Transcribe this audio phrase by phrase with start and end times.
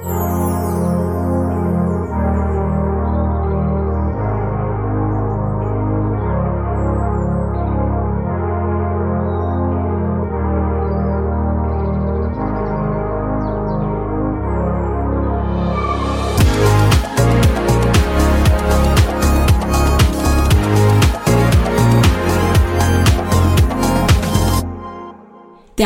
[0.00, 0.08] Det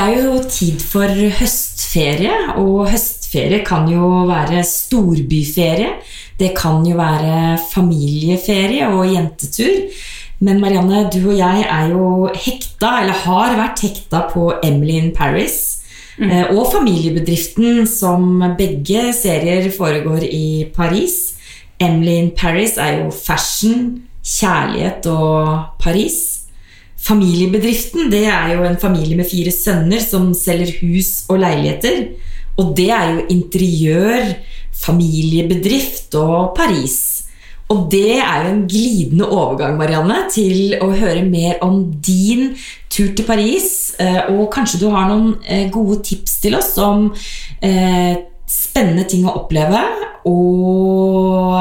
[0.00, 1.06] er jo tid for
[1.38, 2.88] høstferie, og
[3.34, 5.94] høstferie kan jo være storbyferie.
[6.38, 9.90] Det kan jo være familieferie og jentetur.
[10.40, 15.12] Men Marianne, du og jeg er jo hekta, eller har vært hekta på Emily in
[15.14, 15.80] Paris.
[16.18, 16.54] Mm.
[16.54, 21.34] Og familiebedriften, som begge serier foregår i Paris.
[21.80, 26.44] Emily in Paris er jo fashion, kjærlighet og Paris.
[27.04, 32.06] Familiebedriften det er jo en familie med fire sønner som selger hus og leiligheter.
[32.60, 34.34] Og det er jo interiør,
[34.74, 37.24] familiebedrift og Paris.
[37.72, 42.52] Og det er jo en glidende overgang Marianne, til å høre mer om din
[42.92, 43.94] tur til Paris.
[43.98, 47.08] eh, Og kanskje du har noen eh, gode tips til oss om
[47.62, 48.14] eh,
[48.46, 49.82] spennende ting å oppleve.
[50.28, 51.58] Og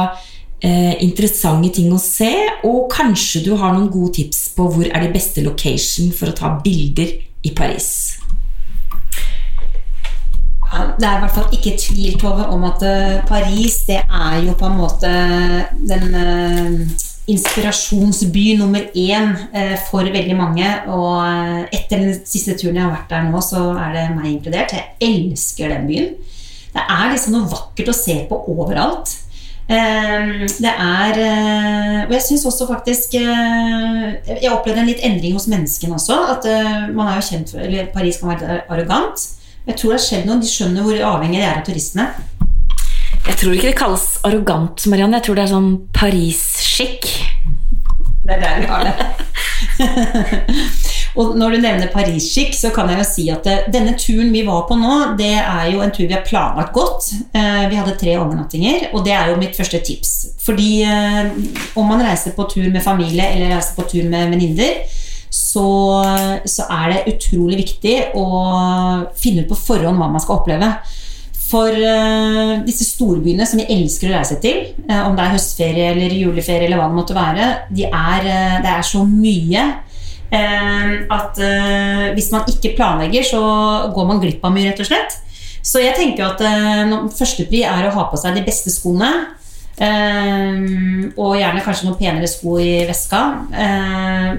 [0.63, 2.29] interessante ting å se,
[2.63, 6.37] og kanskje du har noen gode tips på hvor er de beste location for å
[6.37, 7.11] ta bilder
[7.43, 8.22] i Paris.
[10.99, 14.53] Det er i hvert fall ikke tvil Tove, om at eh, Paris det er jo
[14.59, 15.09] på en måte
[15.89, 17.01] den eh,
[17.33, 20.69] inspirasjonsby nummer én eh, for veldig mange.
[20.93, 24.75] Og etter den siste turen jeg har vært der nå, så er det meg inkludert.
[24.77, 26.13] Jeg elsker den byen.
[26.73, 29.17] Det er liksom noe vakkert å se på overalt.
[29.63, 31.19] Eh, Det er
[32.03, 36.17] Og jeg syns også faktisk Jeg opplevde en litt endring hos menneskene også.
[36.35, 36.49] At
[36.91, 39.23] man er jo kjent for Eller Paris kan være arrogant.
[39.63, 40.41] Jeg tror det har skjedd noe.
[40.43, 42.09] De skjønner hvor avhengig de er av turistene.
[43.23, 45.19] Jeg tror ikke det kalles arrogant, Marianne.
[45.21, 47.07] Jeg tror det er sånn Paris-skikk.
[48.23, 49.07] Det er der vi har det.
[51.19, 54.43] og når du nevner Paris-skikk, så kan jeg jo si at eh, denne turen vi
[54.47, 57.13] var på nå, det er jo en tur vi har planlagt godt.
[57.31, 60.13] Eh, Vi hadde tre overnattinger, og det er jo mitt første tips.
[60.43, 61.31] Fordi eh,
[61.79, 64.83] om man reiser på tur med familie eller reiser på tur med venninner,
[65.53, 65.67] så,
[66.49, 68.27] så er det utrolig viktig å
[69.19, 70.69] finne ut på forhånd hva man skal oppleve.
[71.53, 75.89] For uh, disse storbyene som vi elsker å reise til, uh, om det er høstferie
[75.91, 79.71] eller juleferie eller hva det måtte være, de er, uh, det er så mye
[80.33, 81.37] at
[82.17, 83.41] hvis man ikke planlegger, så
[83.93, 85.19] går man glipp av mye, rett og slett.
[85.61, 89.11] Så jeg tenker at uh, førstepri er å ha på seg de beste skoene.
[89.81, 90.59] Eh,
[91.17, 93.21] og gjerne kanskje noen penere sko i veska.
[93.53, 94.29] Eh,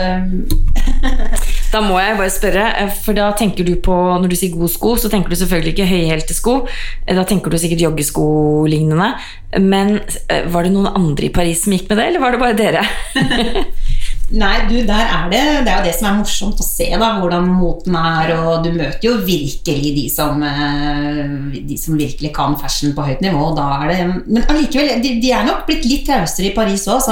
[0.00, 0.22] eh,
[1.70, 4.72] Da må jeg bare spørre, eh, for da tenker du på Når du sier gode
[4.72, 6.56] sko, så tenker du selvfølgelig ikke høyhælte sko.
[7.06, 9.12] Eh, Da tenker du sikkert joggesko-lignende.
[9.62, 12.42] Men eh, var det noen andre i Paris som gikk med det, eller var det
[12.42, 12.82] bare dere?
[14.30, 17.08] Nei, du, der er det Det er jo det som er morsomt å se, da,
[17.18, 18.32] hvordan moten er.
[18.38, 23.24] Og du møter jo virkelig de som, eh, de som virkelig kan fashion på høyt
[23.24, 23.50] nivå.
[23.90, 27.02] det, men allikevel, de, de er nok blitt litt rausere i Paris òg.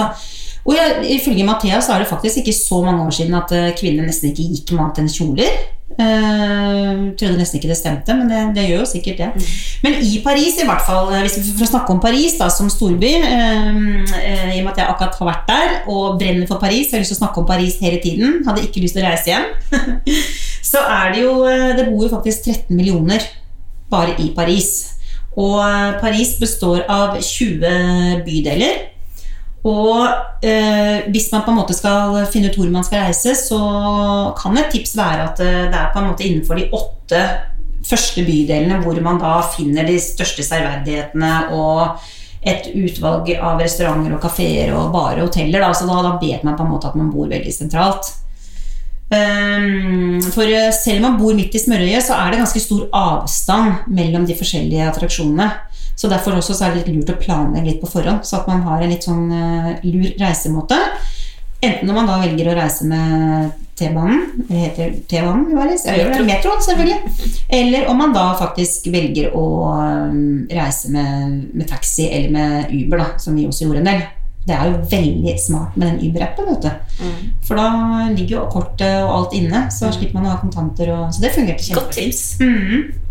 [0.68, 3.72] Og jeg, ifølge Mathea så er det faktisk ikke så mange år siden at eh,
[3.78, 5.58] kvinner nesten ikke gikk med annet enn kjoler.
[5.98, 9.46] Uh, trodde nesten ikke det stemte, men det, det gjør jo sikkert det.
[9.82, 12.68] Men i Paris, i hvert fall, eh, hvis vi får snakke om Paris da, som
[12.70, 13.72] storby uh,
[14.52, 17.14] I og med at jeg akkurat har vært der og brenner for Paris, har lyst
[17.14, 19.48] til å snakke om Paris hele tiden, hadde ikke lyst til å reise hjem,
[20.70, 21.34] så er det jo
[21.80, 23.24] Det bor jo faktisk 13 millioner
[23.90, 24.70] bare i Paris.
[25.40, 25.58] Og
[26.02, 28.97] Paris består av 20 bydeler.
[29.66, 33.58] Og eh, hvis man på en måte skal finne ut hvor man skal reise, så
[34.38, 37.24] kan et tips være at eh, det er på en måte innenfor de åtte
[37.88, 42.04] første bydelene hvor man da finner de største serverdighetene og
[42.48, 45.62] et utvalg av restauranter og kafeer og barer og hoteller.
[45.64, 48.12] Da, så da, da vet man på en måte at man bor veldig sentralt.
[49.10, 52.86] Ehm, For eh, selv om man bor midt i smørøyet, så er det ganske stor
[52.94, 55.48] avstand mellom de forskjellige attraksjonene.
[55.98, 58.50] Så derfor også så er det litt lurt å planlegge litt på forhånd, så at
[58.50, 60.78] man har en litt sånn eh, lur reisemåte.
[61.58, 63.48] Enten når man da velger å reise med
[63.78, 65.48] T-banen, det heter T-banen,
[66.26, 67.32] metroen selvfølgelig.
[67.58, 69.42] Eller om man da faktisk velger å
[69.74, 74.06] um, reise med, med taxi eller med Uber, da, som vi også gjorde en del.
[74.48, 76.54] Det er jo veldig smart med den Uber-appen.
[76.62, 76.70] du.
[77.44, 80.94] For da ligger jo kortet og alt inne, så slipper man å ha kontanter.
[80.94, 82.14] Og, så det fungerte Godt kjempefint.
[82.14, 82.40] tips.
[82.40, 83.07] Mhm.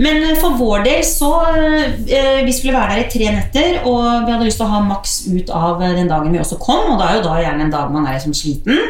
[0.00, 4.26] Men eh, for vår del så eh, Vi skulle være der i tre netter, og
[4.26, 6.94] vi hadde lyst til å ha maks ut av eh, den dagen vi også kom.
[6.94, 8.80] Og da er jo da gjerne en dag man er sånn sliten.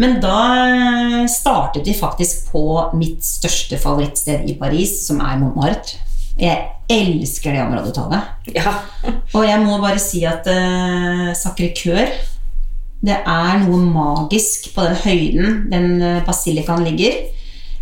[0.00, 2.64] Men da eh, startet vi faktisk på
[2.96, 6.06] mitt største favorittsted i Paris, som er Montmartre.
[6.40, 8.20] Jeg elsker det området, Tove.
[8.54, 8.72] Ja.
[9.36, 12.08] Og jeg må bare si at uh, Sacré-Cœur
[13.04, 17.18] Det er noe magisk på den høyden den basilikaen ligger.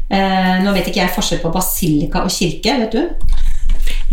[0.08, 3.34] Uh, nå vet ikke jeg forskjell på basilika og kirke, vet du?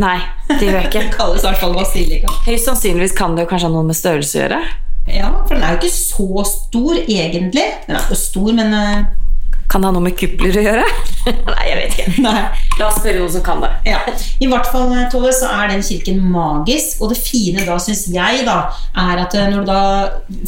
[0.02, 0.18] Nei,
[0.50, 1.04] det gjør jeg ikke.
[1.06, 2.40] Det kalles i hvert fall basilika.
[2.48, 4.64] Høyst sannsynligvis kan det kanskje ha noe med størrelse å gjøre.
[5.12, 7.66] Ja, for den er jo ikke så stor, egentlig.
[7.86, 9.06] Den er jo stor, men uh,
[9.70, 10.86] Kan det ha noe med kupler å gjøre?
[11.52, 12.16] Nei, jeg vet ikke.
[12.26, 12.42] Nei.
[12.80, 13.72] La oss spørre noen som kan det.
[13.88, 14.02] Ja,
[14.42, 17.00] I hvert fall, Tove, så er den kirken magisk.
[17.00, 18.58] Og det fine da, syns jeg, da,
[19.06, 19.82] er at når du da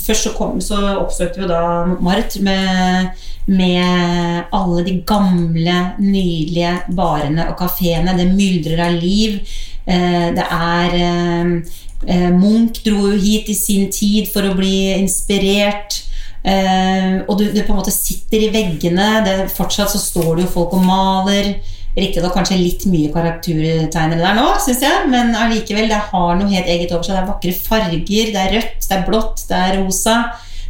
[0.04, 1.62] Først så, kom, så oppsøkte vi da
[2.04, 3.14] Mart med,
[3.48, 8.16] med alle de gamle, nydelige barene og kafeene.
[8.18, 9.40] Det myldrer av liv.
[9.88, 16.04] Eh, det er eh, Munch dro jo hit i sin tid for å bli inspirert.
[16.48, 19.08] Og du, du, på en måte sitter i veggene.
[19.26, 21.50] Det, fortsatt så står det jo folk og maler.
[21.98, 26.70] Riktignok kanskje litt mye karaktertegnere der nå, syns jeg, men allikevel, det har noe helt
[26.70, 27.16] eget over seg.
[27.18, 28.30] Det er vakre farger.
[28.36, 30.18] Det er rødt, det er blått, det er rosa.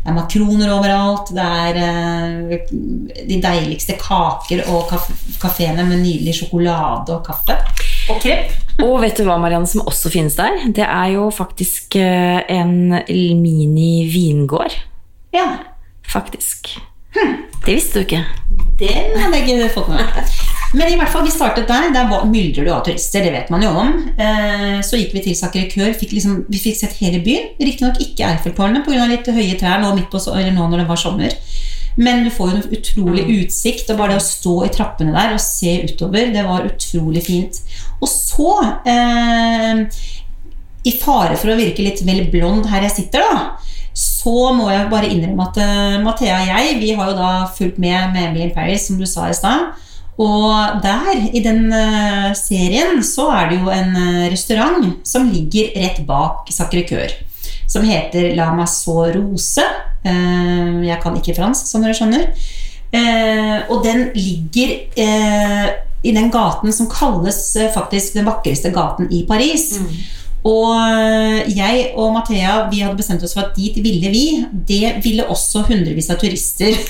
[0.08, 1.34] Det er makroner overalt.
[1.36, 2.54] Det er uh,
[3.28, 4.94] de deiligste kaker og
[5.42, 7.58] kafeene med nydelig sjokolade og kaffe.
[8.08, 8.54] Og krepp.
[8.86, 10.62] Og vet du hva, Marianne, som også finnes der?
[10.72, 12.96] Det er jo faktisk uh, en
[13.44, 14.80] mini-vingård.
[15.36, 15.50] Ja.
[16.08, 16.78] Faktisk.
[17.18, 17.44] Hm.
[17.66, 18.24] Det visste du ikke.
[18.80, 20.38] Den hadde jeg ikke fått med meg.
[20.76, 21.92] Men i hvert fall, vi startet der.
[21.96, 23.94] Der myldrer det jo av turister, det vet man jo om.
[24.20, 25.94] Eh, så gikk vi til Sacré-Cœur.
[25.96, 27.54] Liksom, vi fikk sett hele byen.
[27.62, 29.06] Riktignok ikke Eiffeltårnet pga.
[29.08, 31.38] litt høye trær nå, midt på, eller nå når det var sommer.
[31.98, 33.94] Men du får jo en utrolig utsikt.
[33.94, 37.62] Og bare det å stå i trappene der og se utover, det var utrolig fint.
[38.02, 38.52] Og så
[38.84, 39.88] eh,
[40.84, 43.64] I fare for å virke litt vel blond her jeg sitter, da
[43.98, 47.80] så må jeg bare innrømme at uh, Mathea og jeg vi har jo da fulgt
[47.82, 49.72] med med Emily in Paris, som du sa i stad.
[50.18, 55.76] Og der, i den uh, serien, så er det jo en uh, restaurant som ligger
[55.78, 57.14] rett bak Sacré-Cœur.
[57.70, 59.64] Som heter La Massot Rose.
[60.08, 62.30] jeg kan ikke fransk, som dere skjønner.
[63.68, 64.70] og den ligger
[66.04, 69.82] i den gaten som kalles faktisk den vakreste gaten i Paris.
[69.82, 69.98] Mm.
[70.48, 74.24] Og eh, jeg og Mathea vi hadde bestemt oss for at dit ville vi.
[74.70, 76.78] Det ville også hundrevis av turister.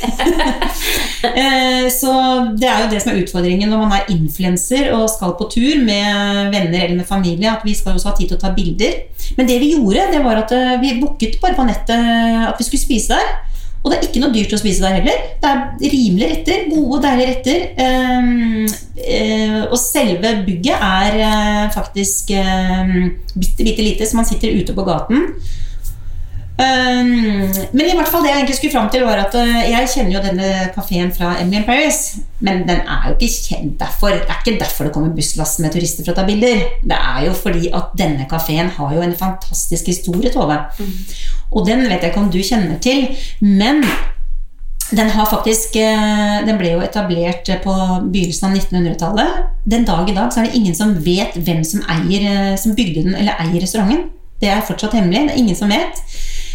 [1.28, 2.12] Eh, så
[2.58, 5.82] det er jo det som er utfordringen når man er influenser og skal på tur
[5.84, 7.50] med venner eller med familie.
[7.50, 8.94] At vi skal også ha tid til å ta bilder.
[9.36, 12.68] Men det vi gjorde, det var at eh, vi booket bare på nettet at vi
[12.70, 13.57] skulle spise der.
[13.84, 15.22] Og det er ikke noe dyrt å spise der heller.
[15.42, 16.66] Det er rimelige retter.
[16.72, 17.62] Gode, deilige retter.
[17.78, 18.66] Um,
[18.98, 24.76] uh, og selve bygget er uh, faktisk um, bitte, bitte lite, så man sitter ute
[24.76, 25.30] på gaten.
[26.58, 29.90] Um, men i hvert fall det jeg egentlig skulle fram til, var at uh, jeg
[29.92, 32.00] kjenner jo denne kafeen fra Emily in Paris.
[32.42, 34.16] Men den er jo ikke kjent derfor.
[34.16, 36.64] Det er ikke derfor det kommer busslass med turister for å ta bilder.
[36.82, 40.58] Det er jo fordi at denne kafeen har jo en fantastisk historie, Tove.
[40.80, 40.94] Mm.
[41.54, 43.06] Og den vet jeg ikke om du kjenner til,
[43.46, 43.84] men
[44.90, 47.76] den, har faktisk, uh, den ble jo etablert på
[48.08, 49.44] begynnelsen av 1900-tallet.
[49.70, 52.74] Den dag i dag så er det ingen som vet hvem som, eier, uh, som
[52.74, 54.08] bygde den eller eier restauranten.
[54.42, 55.28] Det er fortsatt hemmelig.
[55.28, 56.02] Det er ingen som vet.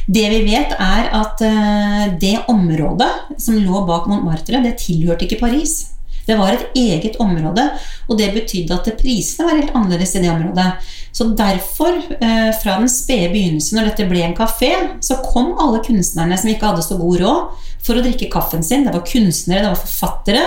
[0.06, 5.43] Det vi vet, er at eh, det området som lå bak Montmartre, det tilhørte ikke
[5.44, 5.93] Paris.
[6.26, 7.64] Det var et eget område,
[8.06, 10.69] og det betydde at prisene var helt annerledes i det området.
[11.12, 15.82] Så derfor, eh, fra den spede begynnelsen, når dette ble en kafé, så kom alle
[15.85, 18.85] kunstnerne som ikke hadde så god råd, for å drikke kaffen sin.
[18.87, 20.44] Det var kunstnere, det var forfattere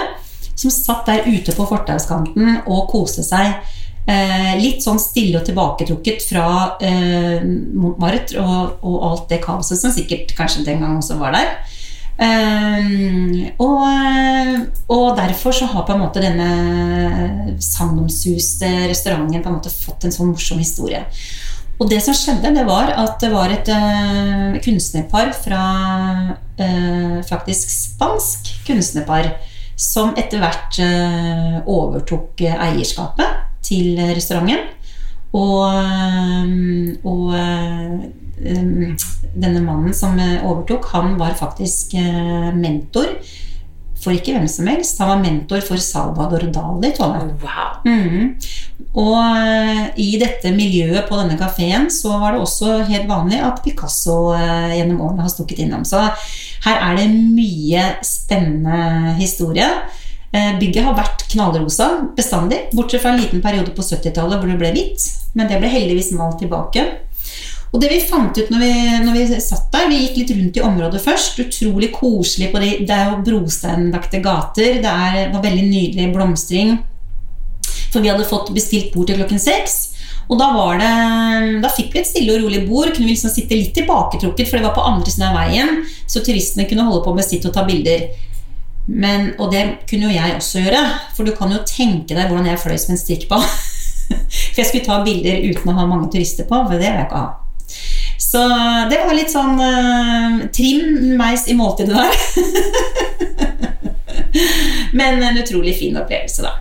[0.55, 3.59] som satt der ute på fortauskanten og koste seg.
[4.05, 6.47] Eh, litt sånn stille og tilbaketrukket fra
[6.77, 11.55] eh, Montmartre og, og, alt det kaoset som sikkert kanskje den gang også var der.
[12.21, 13.81] Eh, og,
[14.93, 20.13] og, derfor så har på en måte denne sagnomsuste restauranten på en måte fått en
[20.13, 21.01] sånn morsom historie.
[21.81, 25.63] Og det som skjedde, det var at det var et uh, kunstnerpar fra
[26.31, 29.33] uh, Faktisk spansk kunstnerpar
[29.75, 34.71] som etter hvert uh, overtok eierskapet til restauranten.
[35.35, 38.93] Og, um, og um,
[39.35, 43.17] denne mannen som overtok, han var faktisk uh, mentor
[43.99, 44.99] for ikke hvem som helst.
[45.01, 46.91] Han var mentor for Salvador Dali.
[47.01, 47.81] Wow.
[47.87, 48.35] Mm.
[48.95, 54.35] Og i dette miljøet på denne kafeen så var det også helt vanlig at Picasso
[54.75, 55.83] gjennom årene har stukket innom.
[55.87, 56.03] Så
[56.67, 59.67] her er det mye spennende historie.
[60.35, 61.87] Eh, bygget har vært knallrosa
[62.17, 65.05] bestandig, bortsett fra en liten periode på 70-tallet hvor det ble hvitt.
[65.37, 66.83] Men det ble heldigvis malt tilbake.
[67.71, 68.73] Og det vi fant ut når vi,
[69.03, 71.39] når vi, satt der Vi gikk litt rundt i området først.
[71.43, 72.51] Utrolig koselig.
[72.51, 74.79] de, Det er jo brosteinlagte gater.
[74.83, 76.77] Det er, var veldig nydelig blomstring.
[77.91, 79.77] For vi hadde fått bestilt bord til klokken seks.
[80.25, 80.47] Og da,
[80.79, 80.93] det,
[81.61, 82.93] da fikk vi et stille og rolig bord.
[82.93, 85.83] Kunne vi liksom sitte litt tilbaketrukket, for det var på andre siden av veien.
[86.07, 88.07] Så turistene kunne holde på med sitt og ta bilder.
[88.87, 90.83] Men, og det kunne jo jeg også gjøre.
[91.17, 93.47] For du kan jo tenke deg hvordan jeg fløy som en strikkball.
[94.09, 97.07] For jeg skulle ta bilder uten å ha mange turister på, for det vil jeg
[97.07, 97.31] ikke ha.
[98.21, 98.41] Så
[98.91, 102.13] det var litt sånn uh, trim meis i måltidet der.
[104.99, 106.53] Men en utrolig fin opplevelse, da.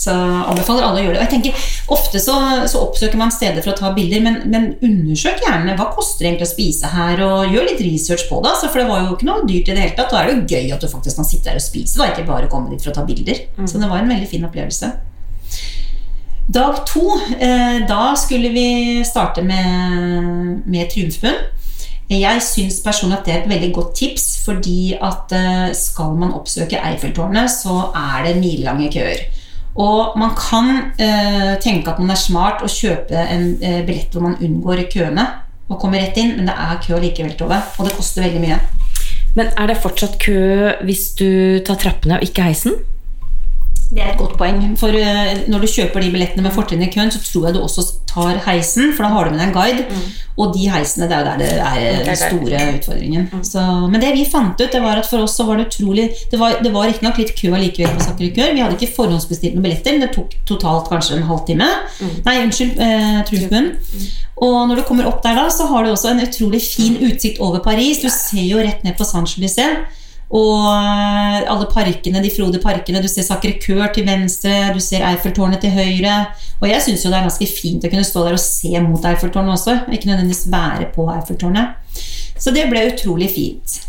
[0.00, 1.20] Så anbefaler alle å gjøre det.
[1.20, 2.36] Og jeg tenker, Ofte så,
[2.70, 6.30] så oppsøker man steder for å ta bilder, men, men, undersøk gjerne hva koster det
[6.30, 8.54] egentlig å spise her, og gjør litt research på det.
[8.54, 10.14] Altså, for det var jo ikke noe dyrt i det hele tatt.
[10.14, 12.28] Da er det jo gøy at du faktisk kan sitte der og spise, da, ikke
[12.30, 13.44] bare komme dit for å ta bilder.
[13.58, 13.68] Mm.
[13.68, 14.92] Så det var en veldig fin opplevelse.
[16.50, 17.04] Dag to,
[17.38, 18.68] eh, da skulle vi
[19.06, 21.42] starte med, med Triumfbunn.
[22.10, 26.34] Jeg syns personlig at det er et veldig godt tips, fordi at eh, skal man
[26.34, 29.28] oppsøke Eiffeltårnet, så er det milelange køer.
[29.78, 34.26] Og man kan eh, tenke at man er smart og kjøpe en eh, billett hvor
[34.26, 35.26] man unngår køene
[35.70, 37.60] og kommer rett inn, men det er kø likevel, Tove.
[37.78, 38.58] Og det koster veldig mye.
[39.38, 40.40] Men er det fortsatt kø
[40.82, 42.74] hvis du tar trappene og ikke heisen?
[43.90, 44.60] Det er et godt poeng.
[44.78, 47.62] For uh, når du kjøper de billettene med fortrinn i køen, så tror jeg du
[47.64, 49.86] også tar heisen, for da har du med deg en guide.
[49.90, 50.04] Mm.
[50.40, 53.26] Og de heisene, det er jo der det er den store utfordringen.
[53.32, 53.42] Mm.
[53.46, 56.06] Så, men det vi fant ut, det var at for oss så var det utrolig
[56.30, 58.54] Det var, det var riktignok litt kø allikevel på Sakre Kør.
[58.54, 61.68] Vi hadde ikke forhåndsbestilt noen billetter, men det tok totalt kanskje en halvtime.
[61.98, 62.16] Mm.
[62.26, 63.74] Nei, unnskyld, eh, Trufbund.
[63.74, 64.10] Mm.
[64.46, 67.42] Og når du kommer opp der da, så har du også en utrolig fin utsikt
[67.42, 68.00] over Paris.
[68.00, 69.82] Du ser jo rett ned på Saint-Gelysées.
[70.30, 73.02] Og eh, alle parkene, de frode parkene.
[73.02, 76.16] Du ser Sacre Coeur til venstre, du ser Eiffeltårnet til høyre.
[76.60, 79.06] Og jeg syns jo det er ganske fint å kunne stå der og se mot
[79.10, 79.76] Eiffeltårnet også.
[79.90, 82.02] Ikke nødvendigvis være på Eiffeltårnet.
[82.40, 83.80] Så det ble utrolig fint.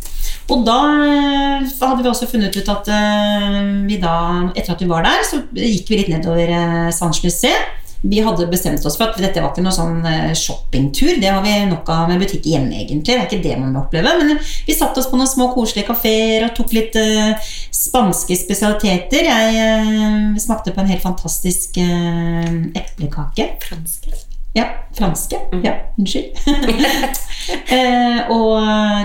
[0.52, 4.16] Og da eh, hadde vi også funnet ut at eh, vi da,
[4.56, 8.98] etter at vi var der, så gikk vi litt nedover Saint-Gelysées vi hadde bestemt oss
[8.98, 11.20] for at dette var ikke noe sånn eh, shoppingtur.
[11.22, 13.14] Det har vi nok av med butikk hjemme, egentlig.
[13.14, 14.14] Det er ikke det man vil oppleve.
[14.18, 19.30] Men vi satte oss på noen små koselige kafeer og tok litt uh, spanske spesialiteter.
[19.30, 22.50] Jeg uh, smakte på en helt fantastisk uh,
[22.82, 23.52] eplekake.
[23.68, 24.18] Franske.
[24.58, 24.66] Ja,
[24.98, 25.38] franske.
[25.54, 25.62] Mm.
[25.68, 26.42] Ja, unnskyld.
[28.34, 28.56] og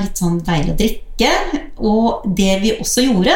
[0.00, 1.35] litt sånn deilig å drikke.
[1.85, 3.35] Og det vi også gjorde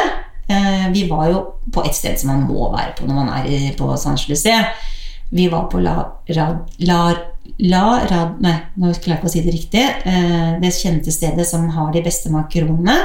[0.91, 1.41] Vi var jo
[1.71, 4.89] på et sted som man må være på når man er på San Gelysées.
[5.31, 7.15] Vi var på La, Rad, La,
[7.59, 9.85] La Rad, Nei, nå klarer jeg ikke å si det riktig.
[10.11, 12.97] Eh, det kjente stedet som har de beste makaronene.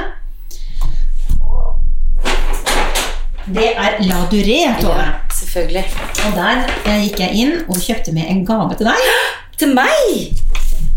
[3.46, 4.98] Det er La Duré, Tove.
[4.98, 5.84] Ja, selvfølgelig.
[6.26, 9.06] Og der gikk jeg inn og kjøpte med en gave til deg.
[9.60, 10.42] Til meg?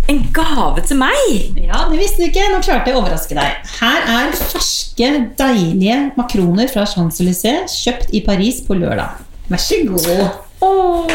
[0.10, 1.54] En gave til meg?
[1.62, 2.50] Ja, det visste du ikke.
[2.52, 3.70] Nå klarte jeg å overraske deg.
[3.78, 9.22] Her er ferske, deilige makroner fra Champs-Élysées, kjøpt i Paris på lørdag.
[9.48, 10.49] Vær så god.
[10.60, 11.08] Oh.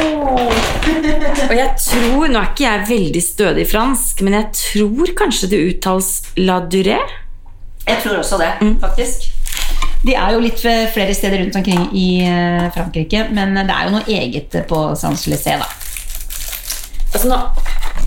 [1.44, 5.62] Og jeg tror Nå er ikke jeg veldig stødig fransk, men jeg tror kanskje det
[5.68, 6.10] uttales
[6.40, 7.02] la durée?
[7.84, 8.78] Jeg tror også det, mm.
[8.80, 9.28] faktisk.
[10.04, 13.94] De er jo litt flere steder rundt omkring i eh, Frankrike, men det er jo
[13.98, 15.68] noe eget på Saint-Gelysées, da.
[17.14, 17.38] Altså nå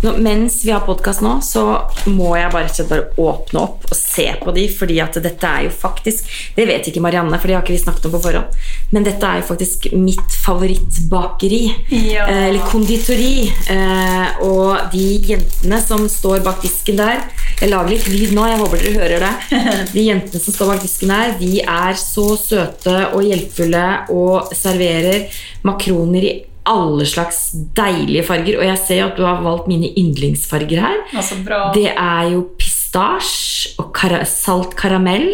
[0.04, 1.64] nå, mens vi har podkast nå, så
[2.10, 5.74] må jeg bare, bare, åpne opp og se på de, fordi at dette er jo
[5.74, 6.28] faktisk
[6.58, 8.58] Det vet ikke Marianne, for det har ikke vi snakket om på forhånd.
[8.94, 11.62] Men dette er jo faktisk mitt favorittbakeri.
[11.92, 12.28] Ja.
[12.28, 13.48] Eh, eller konditori.
[13.74, 17.22] Eh, og de jentene som står bak disken der
[17.62, 19.62] Jeg lager litt lyd nå, jeg håper dere hører det.
[19.96, 25.26] De jentene som står bak disken der, de er så søte og hjelpfulle og serverer
[25.66, 26.36] makroner i
[26.68, 28.60] alle slags deilige farger.
[28.60, 31.04] Og jeg ser at du har valgt mine yndlingsfarger her.
[31.14, 31.40] Altså,
[31.76, 35.30] det er jo pistasje og kara salt karamell.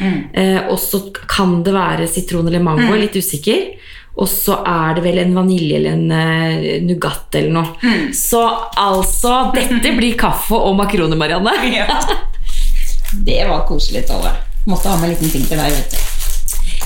[0.00, 0.20] Mm.
[0.32, 2.88] Eh, og så kan det være sitron eller mango.
[2.88, 3.00] Mm.
[3.02, 3.72] Litt usikker.
[4.20, 7.76] Og så er det vel en vanilje eller en uh, Nougat eller noe.
[7.80, 8.10] Mm.
[8.16, 8.42] Så
[8.76, 11.54] altså Dette blir kaffe og makroner, Marianne.
[11.78, 12.00] ja.
[13.26, 14.34] Det var koselig, Tolle.
[14.68, 15.78] Måtte ha med en liten ting til deg.
[15.78, 16.09] vet du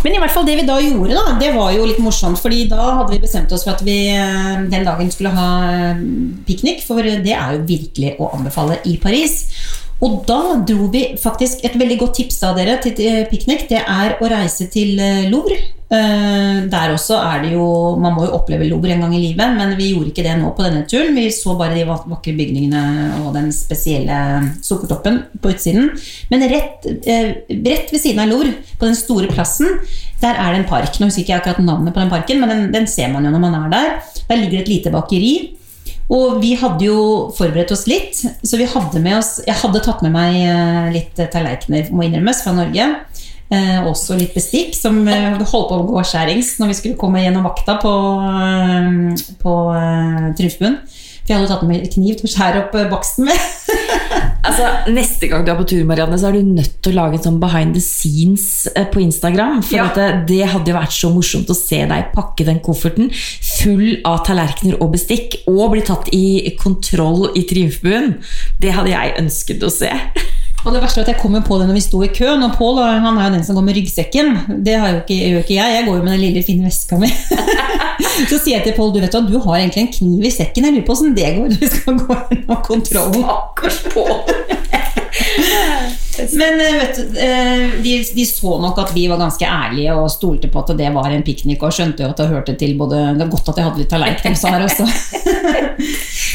[0.05, 2.41] men i hvert fall det vi da gjorde, da, det var jo litt morsomt.
[2.41, 6.03] fordi da hadde vi bestemt oss for at vi eh, den dagen skulle ha eh,
[6.45, 6.85] piknik.
[6.85, 9.47] For det er jo virkelig å anbefale i Paris.
[10.05, 14.19] Og da dro vi faktisk Et veldig godt tips da dere til piknik, det er
[14.21, 15.57] å reise til eh, Louvre.
[15.85, 17.64] Uh, der også er det jo
[18.00, 20.50] Man må jo oppleve Louvre en gang i livet, men vi gjorde ikke det nå
[20.57, 21.17] på denne turen.
[21.17, 24.17] Vi så bare de vakre bygningene og den spesielle
[24.64, 25.93] sukkertoppen på utsiden.
[26.33, 29.76] Men rett, uh, rett, ved siden av Louvre, på den store plassen,
[30.23, 30.97] der er det en park.
[30.99, 33.35] Nå husker ikke jeg akkurat navnet på den parken, men den, den ser man jo
[33.35, 33.93] når man er der.
[34.31, 35.35] Der ligger det et lite bakeri.
[36.12, 36.99] Og vi hadde jo
[37.33, 41.17] forberedt oss litt, så vi hadde med oss Jeg hadde tatt med meg eh, litt
[41.33, 42.88] tallerkener, må innrømmes, fra Norge.
[43.55, 47.23] Eh, også litt bestikk, som eh, holdt på å gå skjærings når vi skulle komme
[47.23, 47.95] gjennom vakta på,
[48.35, 50.79] eh, på eh, Triumfbuen.
[51.25, 53.45] For jeg hadde tatt med kniv til å skjære opp eh, baksten med.
[54.45, 57.17] Altså, Neste gang du er på tur, Marianne, så er du nødt til å lage
[57.17, 59.63] en sånn behind the scenes eh, på Instagram.
[59.65, 59.87] For Ja.
[59.97, 64.21] det, det hadde jo vært så morsomt å se deg pakke den kofferten full av
[64.29, 68.19] tallerkener og bestikk, og bli tatt i kontroll i Triumfbuen.
[68.61, 69.89] Det hadde jeg ønsket å se.
[70.64, 72.54] Og det verste er at jeg kommer på det når vi sto i køen, og
[72.56, 74.26] Pål han er jo den som går med ryggsekken.
[74.64, 75.68] Det har jo ikke, gjør ikke jeg.
[75.76, 77.11] Jeg går jo med den lille, fine veska mi.
[78.30, 80.64] så sier jeg til Pål du vet at du har egentlig en kniv i sekken.
[80.64, 81.47] Jeg lurer på åssen det går.
[81.52, 83.25] Du skal gå gjennom kontrollen.
[86.14, 90.11] Men eh, vet du, eh, de, de så nok at vi var ganske ærlige og
[90.12, 93.00] stolte på at det var en piknik, og skjønte jo at det hørte til både
[93.18, 94.88] Det er godt at jeg hadde litt tallerken sa her også.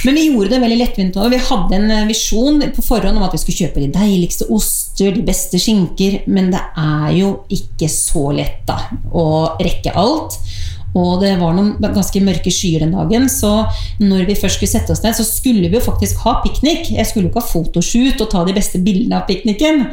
[0.06, 1.18] Men vi gjorde det veldig lettvint.
[1.32, 5.12] Vi hadde en eh, visjon på forhånd om at vi skulle kjøpe de deiligste oster,
[5.16, 8.80] de beste skinker, men det er jo ikke så lett da
[9.12, 9.26] å
[9.60, 10.40] rekke alt.
[10.98, 13.68] Og det var noen ganske mørke skyer den dagen, så
[14.02, 16.90] når vi først skulle sette oss ned, så skulle vi jo faktisk ha piknik.
[16.96, 19.86] Jeg skulle jo ikke ha fotoshoot og ta de beste bildene av pikniken.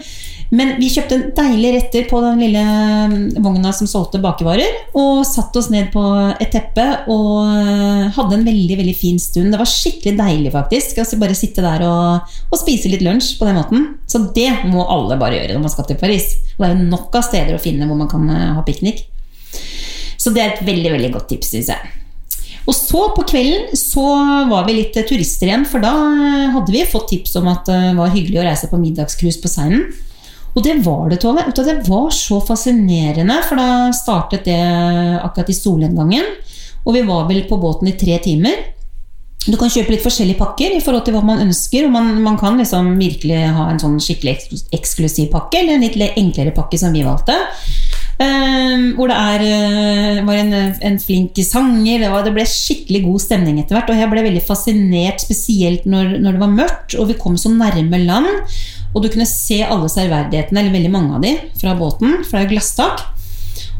[0.55, 5.59] Men vi kjøpte deilige retter på den lille mm, vogna som solgte bakevarer, og satte
[5.59, 6.03] oss ned på
[6.39, 9.51] et teppe og eh, hadde en veldig veldig fin stund.
[9.51, 11.03] Det var skikkelig deilig, faktisk.
[11.03, 13.91] Altså bare sitte der og, og spise litt lunsj på den måten.
[14.07, 16.31] Så det må alle bare gjøre når man skal til Paris.
[16.55, 19.03] Det er jo nok av steder å finne hvor man kan eh, ha piknik.
[20.17, 21.95] Så det er et veldig veldig godt tips, syns jeg.
[22.67, 24.05] Og så på kvelden så
[24.51, 27.95] var vi litt turister igjen, for da eh, hadde vi fått tips om at det
[27.99, 29.89] var hyggelig å reise på middagscruise på Seinen.
[30.57, 31.45] Og det var det, Tove.
[31.53, 34.61] Det var så fascinerende, for da startet det
[35.21, 36.33] akkurat i solnedgangen.
[36.87, 38.73] Og vi var vel på båten i tre timer.
[39.47, 41.87] Du kan kjøpe litt forskjellige pakker i forhold til hva man ønsker.
[41.87, 46.19] og Man, man kan liksom virkelig ha en sånn skikkelig eksklusiv pakke, eller en litt
[46.19, 47.37] enklere pakke som vi valgte.
[48.17, 50.55] Um, hvor det er, eh, var en,
[50.89, 52.01] en flink sanger.
[52.01, 53.93] Det, var, det ble skikkelig god stemning etter hvert.
[53.93, 57.53] Og jeg ble veldig fascinert, spesielt når, når det var mørkt og vi kom så
[57.53, 58.41] nærme land.
[58.97, 62.23] Og du kunne se alle serverdighetene, eller veldig mange av de, fra båten.
[62.25, 63.05] For det er jo glasstak.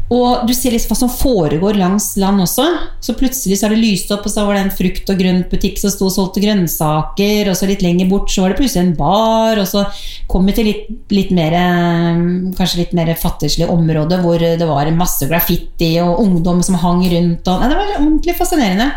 [0.07, 2.63] Og du ser liksom hva som foregår langs land også.
[3.03, 5.81] Så plutselig så har det lyst opp, og så var det en frukt- og grøntbutikk
[5.81, 7.49] som sto og solgte grønnsaker.
[7.51, 9.59] Og så litt lenger bort så var det plutselig en bar.
[9.59, 9.83] Og så
[10.31, 12.23] kom vi til litt, litt mer eh,
[12.57, 17.43] Kanskje litt mer fattigslig område hvor det var masse graffiti og ungdom som hang rundt.
[17.43, 18.91] Og, nei, det var ordentlig fascinerende.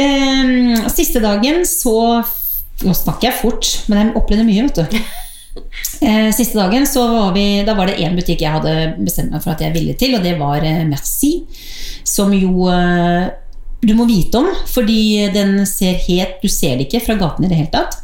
[0.00, 2.22] Um, siste dagen så
[2.86, 5.00] Nå snakker jeg fort, men jeg opplevde mye, vet du.
[6.00, 9.42] Eh, siste dagen så var vi, da var det én butikk jeg hadde bestemt meg
[9.42, 11.32] for at jeg ville til, og det var eh, Merci.
[12.06, 13.26] Som jo eh,
[13.82, 17.50] du må vite om, fordi den ser helt Du ser det ikke fra gaten i
[17.50, 17.98] det hele tatt.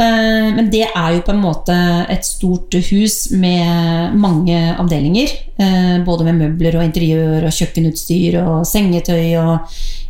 [0.00, 1.76] Eh, men det er jo på en måte
[2.08, 5.32] et stort hus med mange avdelinger.
[5.60, 9.36] eh, Både med møbler og interiør og kjøkkenutstyr og sengetøy.
[9.42, 9.58] Og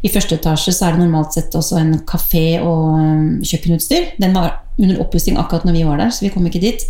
[0.02, 4.14] i første etasje så er det normalt sett også en kafé og eh, kjøkkenutstyr.
[4.22, 6.86] Den var under oppussing akkurat når vi var der, så vi kom ikke dit.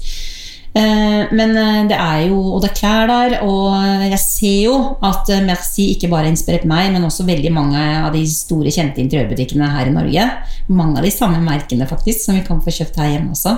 [0.70, 3.74] Eh, Men eh, det er jo Og det er klær der, og
[4.06, 7.80] jeg ser jo at eh, Merci ikke bare har inspirert meg, men også veldig mange
[7.80, 10.30] av de store, kjente interiørbutikkene her i Norge.
[10.68, 13.52] Mange av de samme merkene faktisk, som vi kan få kjøpt her hjemme også.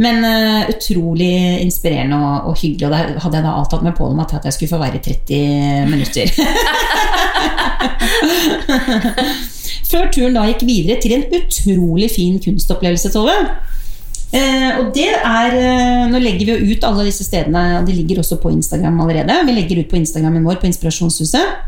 [0.00, 2.88] Men uh, utrolig inspirerende og, og hyggelig.
[2.88, 5.04] Og det hadde jeg da avtalt med Pål om at jeg skulle få være i
[5.04, 6.24] 30 minutter.
[9.90, 13.36] Før turen da gikk videre til en utrolig fin kunstopplevelse, Tove.
[14.30, 18.20] Eh, og det er eh, Nå legger vi jo ut alle disse stedene, de ligger
[18.22, 19.40] også på Instagram allerede.
[19.48, 21.66] Vi legger ut på Instagrammen vår på Inspirasjonshuset.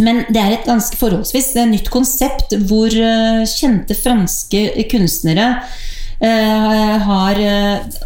[0.00, 5.48] Men det er et ganske forholdsvis et nytt konsept hvor eh, kjente franske kunstnere
[6.22, 7.40] eh, har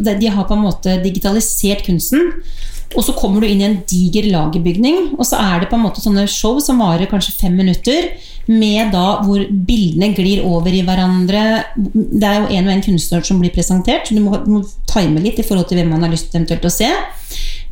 [0.01, 2.33] De har på en måte digitalisert kunsten.
[2.95, 5.85] Og så kommer du inn i en diger lagerbygning, og så er det på en
[5.87, 8.13] måte sånne show som varer kanskje fem minutter,
[8.47, 11.45] med da hvor bildene glir over i hverandre.
[11.75, 15.23] Det er jo en og en kunstner som blir presentert, så du må, må time
[15.25, 16.91] litt i forhold til hvem man har lyst eventuelt å se.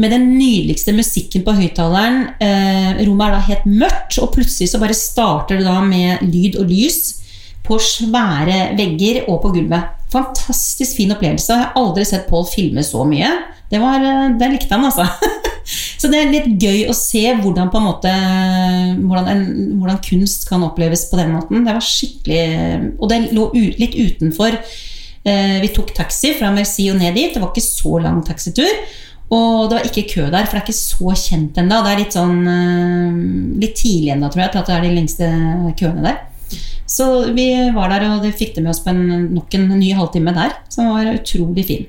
[0.00, 2.22] Med den nydeligste musikken på høyttaleren.
[2.40, 6.56] Eh, rommet er da helt mørkt, og plutselig så bare starter det da med lyd
[6.62, 7.18] og lys
[7.62, 9.98] på svære vegger og på gulvet.
[10.12, 11.52] Fantastisk fin opplevelse.
[11.52, 13.30] Jeg har aldri sett Pål filme så mye.
[13.72, 15.06] Det, var, eh, det likte han, altså.
[16.02, 18.10] Så det er litt gøy å se hvordan, en måte,
[19.06, 19.44] hvordan, en,
[19.78, 21.62] hvordan kunst kan oppleves på den måten.
[21.64, 24.56] Det var skikkelig Og det lå u- litt utenfor.
[25.24, 27.30] Eh, Vi tok taxi fra Merci og ned dit.
[27.34, 28.72] Det var ikke så lang taxitur.
[29.32, 31.78] Og det var ikke kø der, for det er ikke så kjent ennå.
[31.86, 33.22] Det er litt sånn eh,
[33.62, 35.30] litt tidlig ennå, tror jeg, til at det er de lengste
[35.80, 36.18] køene der.
[36.92, 39.06] Så vi var der, og det fikk det med oss på en,
[39.38, 41.86] nok en ny halvtime der, som var utrolig fin.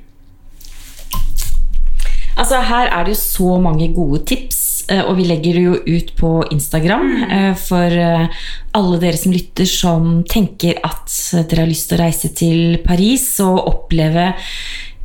[2.34, 5.76] Altså, her er det jo så mange gode tips, eh, og vi legger det jo
[5.78, 8.42] ut på Instagram eh, for eh,
[8.74, 11.14] alle dere som lytter som tenker at
[11.50, 14.32] dere har lyst til å reise til Paris og oppleve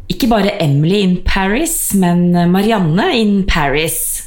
[0.09, 4.25] ikke bare Emily in Paris, men Marianne in Paris.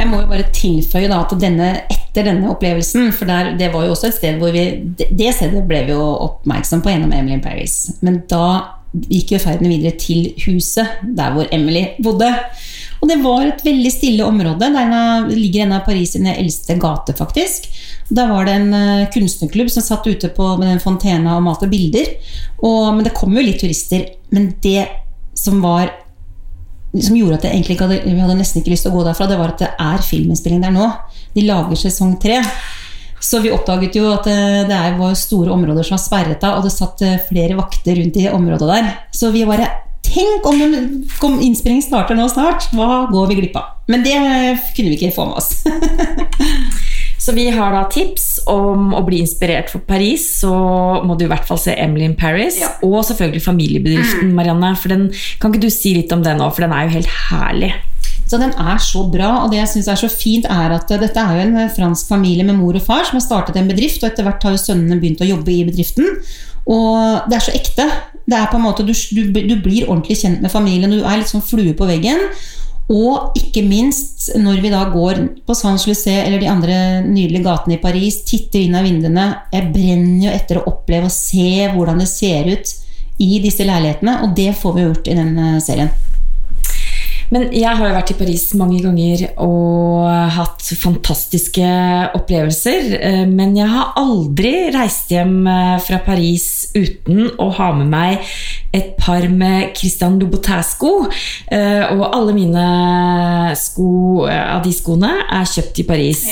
[0.00, 3.84] Jeg må jo bare tilføye da at denne, etter denne opplevelsen For der, det var
[3.84, 4.62] jo også et sted hvor vi
[4.96, 7.82] Det, det stedet ble vi jo oppmerksom på gjennom Emily in Paris.
[8.00, 12.30] Men da gikk jo ferden videre til huset der hvor Emily bodde.
[13.00, 14.68] Og det var et veldig stille område.
[14.74, 17.70] Der ligger en av Paris sine eldste gater, faktisk.
[18.10, 21.70] Da var det en uh, kunstnerklubb som satt ute på, med den fontena og malte
[21.70, 22.10] bilder.
[22.58, 24.04] Og, men det kom jo litt turister.
[24.34, 24.84] Men det
[25.38, 25.94] som var
[26.90, 29.38] som gjorde at jeg hadde, vi hadde nesten ikke lyst til å gå derfra, det
[29.38, 30.88] var at det er filminnspilling der nå.
[31.36, 32.40] De lager sesong tre.
[33.20, 36.66] Så vi oppdaget jo at det det var store områder som var sperret av, og
[36.66, 38.90] det satt eh, flere vakter rundt i området der.
[39.14, 39.68] Så vi bare
[40.10, 40.62] Tenk om,
[41.22, 42.64] om innspillingen starter nå snart!
[42.74, 43.76] Hva går vi glipp av?
[43.86, 44.16] Men det
[44.74, 45.60] kunne vi ikke få med oss.
[47.20, 50.54] Så vi har da tips om å bli inspirert for Paris, så
[51.04, 52.56] må du i hvert fall se Emily in Paris.
[52.62, 52.70] Ja.
[52.86, 54.38] Og selvfølgelig Familiebedriften, mm.
[54.38, 54.72] Marianne.
[54.80, 57.12] For den, kan ikke du si litt om den òg, for den er jo helt
[57.28, 57.74] herlig.
[58.30, 61.18] Så den er så bra, og det jeg syns er så fint, er at dette
[61.18, 64.12] er jo en fransk familie med mor og far som har startet en bedrift, og
[64.12, 66.06] etter hvert har jo sønnene begynt å jobbe i bedriften.
[66.70, 67.88] Og det er så ekte.
[68.30, 71.18] Det er på en måte, du, du, du blir ordentlig kjent med familien, du er
[71.18, 72.22] litt sånn flue på veggen.
[72.90, 77.82] Og ikke minst når vi da går på Saint-Lucé eller de andre nydelige gatene i
[77.82, 82.08] Paris, titter inn av vinduene Jeg brenner jo etter å oppleve og se hvordan det
[82.10, 82.76] ser ut
[83.20, 85.90] i disse leilighetene, og det får vi gjort i den serien.
[87.30, 91.66] Men jeg har jo vært i Paris mange ganger og hatt fantastiske
[92.18, 92.88] opplevelser.
[92.98, 98.34] Eh, men jeg har aldri reist hjem eh, fra Paris uten å ha med meg
[98.74, 100.92] et par med Christian Louboutin-sko.
[101.54, 102.66] Eh, og alle mine
[103.58, 106.26] sko av de skoene er kjøpt i Paris.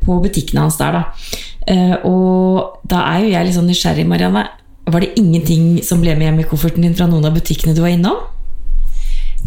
[0.00, 2.00] På butikkene hans der, da.
[2.06, 4.46] Og da er jo jeg litt sånn nysgjerrig, Marianne.
[4.90, 7.82] Var det ingenting som ble med hjem i kofferten din fra noen av butikkene du
[7.84, 8.39] var innom?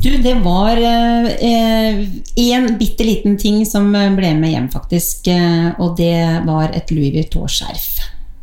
[0.01, 5.27] Du, det var én eh, bitte liten ting som ble med hjem, faktisk.
[5.31, 7.89] Eh, og det var et Louis Vuitton-skjerf.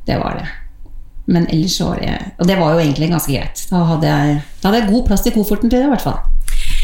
[0.07, 0.49] Det var det.
[1.31, 3.65] Men ellers var det Og det var jo egentlig ganske greit.
[3.71, 6.21] Da hadde jeg, da hadde jeg god plass i kofferten til det, i hvert fall.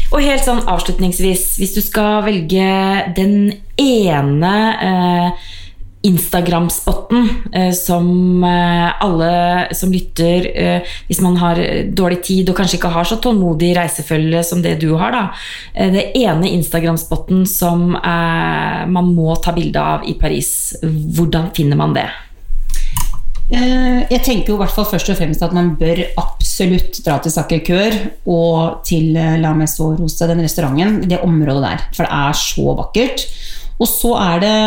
[0.07, 2.67] Og helt sånn avslutningsvis, hvis du skal velge
[3.17, 3.35] den
[3.81, 4.53] ene
[4.87, 5.47] eh,
[6.07, 11.59] Instagram-spotten eh, som eh, alle som lytter eh, Hvis man har
[11.91, 15.23] dårlig tid og kanskje ikke har så tålmodig reisefølge som det du har, da.
[15.93, 20.77] Det ene Instagram-spotten som man må ta bilde av i Paris.
[20.81, 22.07] Hvordan finner man det?
[23.47, 28.81] Jeg tenker jo hvert først og fremst at man bør absolutt dra til Sacré-Cœur og
[28.87, 31.85] til La Maison Rose, den restauranten, det området der.
[31.93, 33.27] For det er så vakkert.
[33.77, 34.57] Og så er det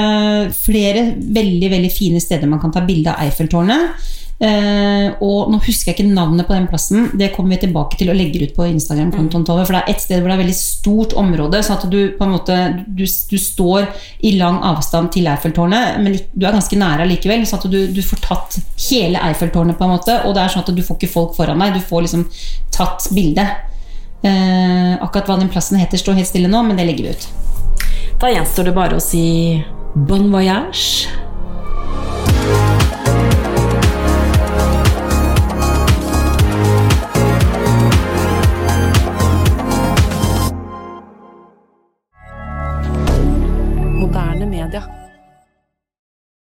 [0.60, 4.08] flere veldig veldig fine steder man kan ta bilde av Eiffeltårnet.
[4.40, 7.10] Uh, og nå husker jeg ikke navnet på den plassen.
[7.20, 9.44] Det kommer vi tilbake til og legger ut på Instagram-kontoen.
[9.44, 9.66] Mm.
[9.68, 12.24] For det er et sted hvor det er veldig stort område, så at du på
[12.24, 13.90] en måte du, du står
[14.24, 17.44] i lang avstand til Eiffeltårnet, men du er ganske nære likevel.
[17.44, 20.16] Så at du, du, får tatt hele Eiffeltårnet, på en måte.
[20.24, 21.76] Og det er sånn at du får ikke folk foran deg.
[21.76, 22.24] Du får liksom
[22.72, 23.68] tatt bildet.
[24.24, 27.59] Uh, akkurat hva den plassen heter, står helt stille nå, men det legger vi ut.
[28.20, 29.24] Da gjenstår det bare å si
[29.96, 31.09] bon voyage.